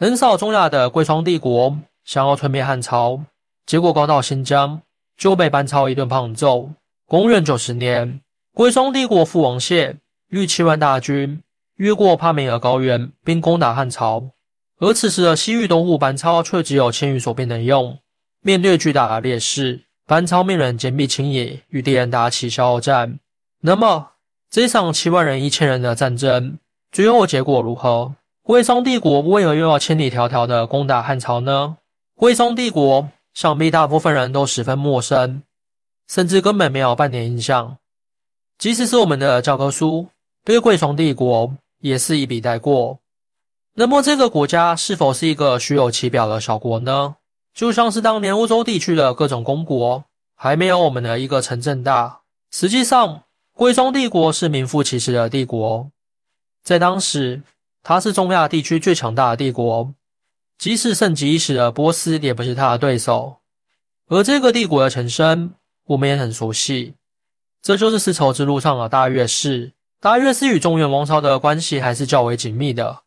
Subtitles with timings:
[0.00, 3.20] 横扫中亚的贵霜帝国想要吞灭汉朝，
[3.66, 4.80] 结果刚到新疆
[5.16, 6.70] 就被班超一顿胖揍。
[7.04, 8.20] 公元九十年，
[8.54, 9.96] 贵霜帝国父王谢
[10.28, 11.42] 率七万大军
[11.78, 14.30] 越过帕米尔高原，并攻打汉朝。
[14.78, 17.98] 而此时的西域东部班超却只有千余所兵能用。
[18.40, 23.18] 面对巨大的劣势，班超命人坚壁清野，与敌人打起消耗战。
[23.62, 24.12] 那么，
[24.48, 26.60] 这场七万人、一千人的战争，
[26.92, 28.14] 最后结果如何？
[28.48, 31.76] 贵霜帝国为何又要千里迢迢的攻打汉朝呢？
[32.14, 35.42] 贵霜帝国想必大部分人都十分陌生，
[36.08, 37.76] 甚至根本没有半点印象。
[38.56, 40.08] 即使是我们的教科书，
[40.46, 42.98] 对贵霜帝国也是一笔带过。
[43.74, 47.16] 那么，这个国家是否是一个虚有其表的小国呢？
[47.52, 50.02] 就像是当年欧洲地区的各种公国，
[50.34, 52.20] 还没有我们的一个城镇大。
[52.50, 55.90] 实际上，贵霜帝国是名副其实的帝国，
[56.62, 57.42] 在当时。
[57.88, 59.94] 它是中亚地区最强大的帝国，
[60.58, 63.38] 即使盛极一时的波斯也不是它的对手。
[64.08, 65.54] 而这个帝国的前身，
[65.86, 66.96] 我们也很熟悉，
[67.62, 69.72] 这就是丝绸之路上的大月氏。
[70.02, 73.04] 大月氏与中原王朝的关系还是较为紧密的。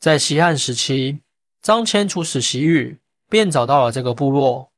[0.00, 1.20] 在西汉时期，
[1.62, 2.98] 张骞出使西域，
[3.28, 4.72] 便找到了这个部落。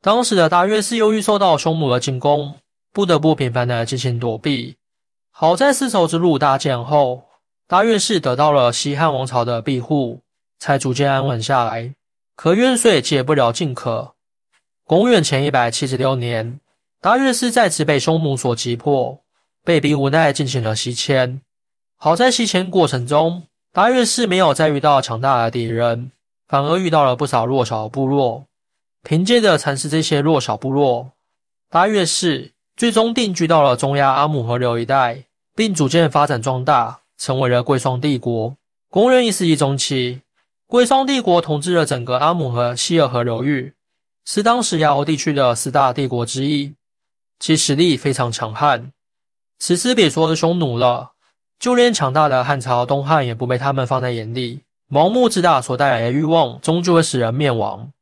[0.00, 2.54] 当时的大月氏由于受到匈奴的进攻，
[2.90, 4.76] 不得不频繁的进行躲避。
[5.30, 7.24] 好在丝绸之路搭建后。
[7.66, 10.20] 大月氏得到了西汉王朝的庇护，
[10.58, 11.94] 才逐渐安稳下来。
[12.34, 14.14] 可远水解不了近渴。
[14.84, 16.60] 公元前一百七十六年，
[17.00, 19.22] 大月氏再次被匈奴所击破，
[19.64, 21.40] 被逼无奈进行了西迁。
[21.96, 26.10] 好在西迁过程中，大月氏没有再遇到强大的敌人，
[26.48, 28.46] 反而遇到了不少弱小的部落。
[29.02, 31.12] 凭借着蚕食这些弱小部落，
[31.70, 37.01] 大月氏最终定居到了中亚阿姆河流一带，并逐渐发展壮大。
[37.22, 38.56] 成为了贵霜帝国。
[38.90, 40.22] 公元一世纪中期，
[40.66, 43.74] 贵霜帝国统治了整个阿姆河西尔河流域，
[44.24, 46.74] 是当时亚欧地区的四大帝国之一，
[47.38, 48.90] 其实力非常强悍。
[49.60, 51.12] 此时别说是匈奴了，
[51.60, 54.62] 就连强大的汉朝东汉也不被他们放在眼里。
[54.90, 57.92] 盲目自大所带来的欲望，终究会使人灭亡。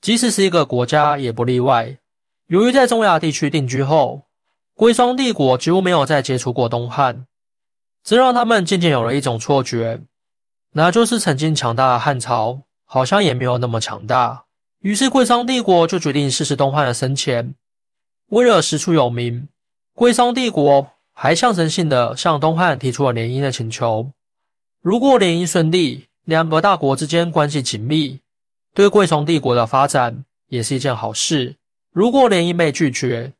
[0.00, 1.96] 即使是一个国家，也不例外。
[2.48, 4.22] 由于在中亚地区定居后，
[4.74, 7.26] 贵霜帝国几乎没有再接触过东汉。
[8.06, 10.00] 这让他们渐渐有了一种错觉，
[10.74, 14.44] 那就是曾经强大的汉朝好像也没有那么强大。
[14.80, 17.56] 于是贵商帝国就决定试试东汉的深浅。
[18.28, 19.48] 为了师出有名，
[19.92, 24.12] 贵商帝国还象征性的向东汉提出了联姻的请求。
[24.80, 28.20] 如果联姻顺利，两个大国之间关系紧密，
[28.72, 31.56] 对贵商帝国的发展也是一件好事。
[31.90, 33.32] 如果联姻被拒绝，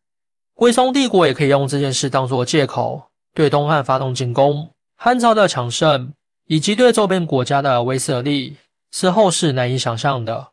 [0.54, 3.04] 贵商帝国也可以用这件事当做借口。
[3.36, 6.14] 对东汉发动进攻，汉朝的强盛
[6.47, 8.56] 以及对周边国家的威慑力
[8.91, 10.48] 是后世难以想象的。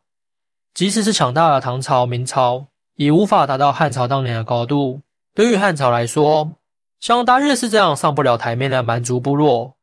[0.74, 5.00] 即使是强大的唐朝、明朝，也无法达到汉朝当年的高度。
[5.34, 6.52] 对于汉朝来说，
[7.00, 9.76] 像大月氏这样上不了台面的蛮族部落，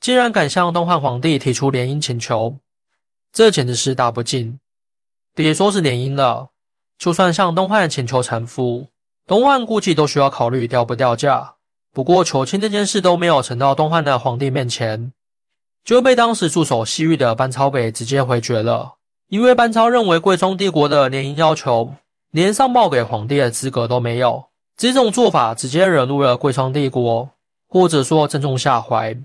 [0.00, 2.56] 竟然敢向东汉皇帝提出联姻请求，
[3.32, 4.58] 这简直是大不敬。
[5.32, 6.48] 别说是联姻了，
[6.98, 8.88] 就算向东汉请求臣服，
[9.28, 11.54] 东汉估计都需要考虑掉不掉价。
[11.92, 15.12] 不过，求亲这件事都没有呈到东汉的皇帝面前，
[15.84, 18.94] 就被当时驻守西域的班超给直接回绝了。
[19.28, 21.94] 因为班超认为贵宗帝国的联姻要求
[22.30, 24.44] 连上报给皇帝的资格都没有，
[24.76, 27.28] 这种做法直接惹怒了贵霜帝国，
[27.68, 29.16] 或者说正中下怀。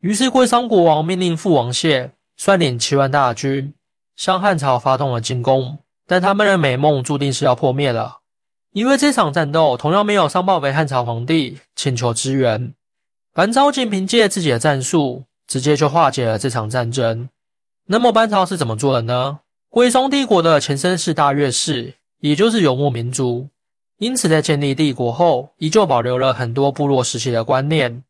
[0.00, 3.74] 于是，贵商国王命令父王谢率领七万大军
[4.14, 8.18] 向汉朝发动了进攻，但他们的美梦注定是要破灭了。
[8.72, 12.72] 因为这场战斗同样没有上报给汉朝皇帝请求支援，
[13.34, 17.28] 班超仅凭借自己的战术，直接就化解了这场战争。
[17.86, 19.40] 那么班超是怎么做的呢？
[19.68, 23.48] 贵霜帝国的前身是大月氏，也就是游牧民族，
[23.98, 28.02] 因此在建立帝国后，依旧保留了很多部落时期的观念。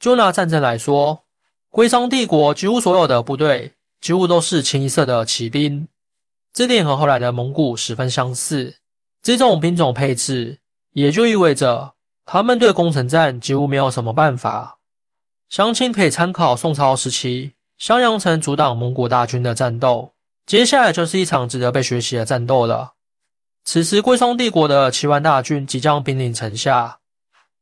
[0.00, 1.22] 就拿战争来说，
[1.70, 5.86] 贵霜帝国几乎所有的部队几乎都是清一色的骑兵，
[6.52, 8.74] 这点和后来的蒙古十分相似。
[9.24, 10.58] 这种兵种配置
[10.92, 11.94] 也就意味着
[12.26, 14.76] 他们对攻城战几乎没有什么办法。
[15.48, 20.12] 详情可以参考宋朝时期襄阳城阻挡蒙古大军的战斗。
[20.44, 22.92] 接下来就是一场值得被学习的战斗了。
[23.64, 26.98] 此时贵霜帝国的齐万大军即将兵临城下，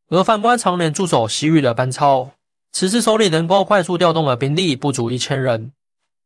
[0.09, 2.33] 而反观常年驻守西域的班超，
[2.73, 5.71] 此时手里能够快速调动的兵力不足一千人。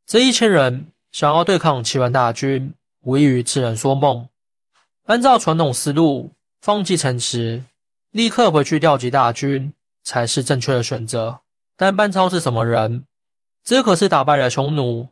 [0.06, 2.72] 这一千人想要对抗齐万大军，
[3.02, 4.26] 无异于痴人说梦。
[5.06, 7.62] 按照传统思路，放弃城池，
[8.10, 9.72] 立刻回去调集大军
[10.02, 11.38] 才是正确的选择。
[11.76, 13.04] 但班超是什么人？
[13.62, 15.06] 这可是打败了匈奴，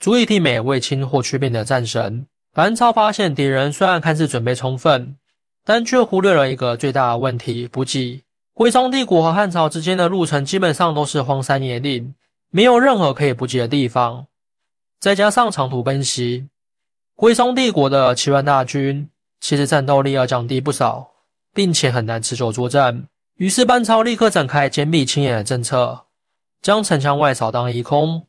[0.00, 2.26] 足以媲美卫青或屈兵的战神。
[2.54, 5.18] 班超发现敌人虽然看似准备充分，
[5.62, 8.22] 但却忽略了一个最大的问题——补给。
[8.54, 12.14] 龟松帝国和汉朝之间的路程基本上都是荒山野岭，
[12.50, 14.26] 没有任何可以补给的地方。
[15.00, 16.48] 再加上长途奔袭，
[17.14, 19.10] 龟松帝国的七万大军
[19.44, 21.06] 其实战斗力要降低不少，
[21.52, 23.06] 并且很难持久作战。
[23.36, 26.06] 于是班超立刻展开坚壁清野的政策，
[26.62, 28.26] 将城墙外扫荡一空。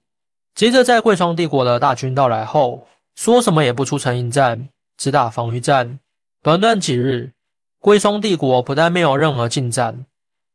[0.56, 2.86] 接着在龟松帝国的大军到来后，
[3.16, 4.68] 说什么也不出城应战，
[4.98, 6.00] 只打防御战。
[6.44, 7.32] 短短几日，
[7.80, 10.06] 龟松帝国不但没有任何进展，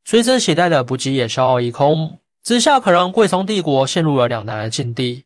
[0.04, 5.24] 随身携带的补给也消耗一空，之下可让龟松帝国陷入了两难的境地：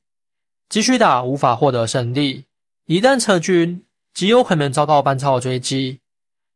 [0.69, 2.45] 继续打无法获得胜利，
[2.87, 3.83] 一旦撤军，
[4.15, 6.01] 极有可能遭到班超的追击。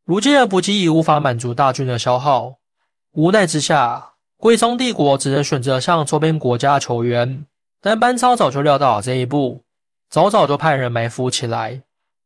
[0.04, 2.54] 如今的补给已无法满足大军的消耗，
[3.12, 7.44] 无奈之下，龟松帝国只能选择向周边国家求援。
[7.80, 9.62] 但班超早就料到了这一步。
[10.10, 11.82] 早早就派人埋伏起来，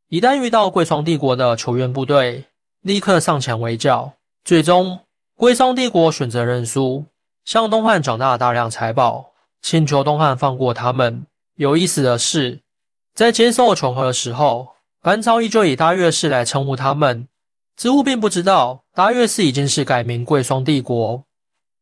[0.09, 2.45] 一旦遇到贵霜帝国的求援部队，
[2.83, 4.13] 立刻上前围剿。
[4.45, 5.01] 最终，
[5.37, 7.07] 贵霜帝国选择认输，
[7.45, 11.27] 向东汉缴纳大量财宝，请求东汉放过他们。
[11.57, 12.61] 有意思的是，
[13.15, 14.69] 在接受求和的时候，
[15.03, 17.29] 班超依旧以大月氏来称呼他们。
[17.77, 21.25] 知乎并不知道大月氏已经是改名贵霜帝国，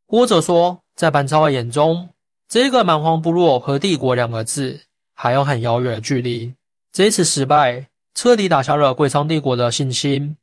[0.07, 2.09] 或者说，在班超的眼中，
[2.49, 4.81] 这个蛮荒部落和帝国两个字。
[5.23, 6.55] 还有很遥远的距离。
[6.91, 10.39] 这次失败彻底打消了贵商帝国的信心。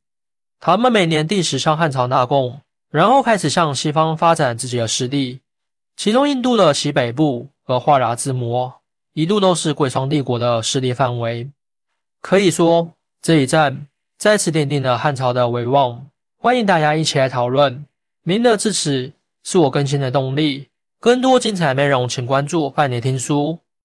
[0.60, 5.40] 他们每年定时向汉朝纳贡，然后开始向西方发展自己的势力。
[5.96, 8.72] 其中，印度的西北部和华剌之魔
[9.14, 11.50] 一度都是贵霜帝国的势力范围。
[12.20, 12.92] 可以说，
[13.22, 13.86] 这一战
[14.18, 16.06] 再次奠定了汉朝的威望。
[16.36, 17.84] 欢迎大家一起来讨论。
[18.24, 19.12] 您的支持
[19.44, 20.68] 是我更新的动力。
[21.00, 23.60] 更多精彩内容，请关注半年听书。